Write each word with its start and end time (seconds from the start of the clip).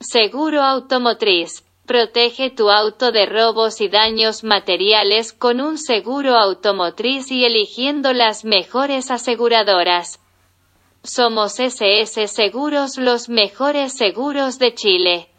Seguro 0.00 0.62
automotriz. 0.62 1.64
Protege 1.84 2.50
tu 2.50 2.70
auto 2.70 3.10
de 3.10 3.26
robos 3.26 3.80
y 3.80 3.88
daños 3.88 4.44
materiales 4.44 5.32
con 5.32 5.60
un 5.60 5.76
seguro 5.76 6.36
automotriz 6.36 7.32
y 7.32 7.44
eligiendo 7.44 8.12
las 8.12 8.44
mejores 8.44 9.10
aseguradoras. 9.10 10.20
Somos 11.02 11.58
SS 11.58 12.28
Seguros 12.28 12.96
los 12.96 13.28
mejores 13.28 13.92
seguros 13.96 14.60
de 14.60 14.74
Chile. 14.74 15.30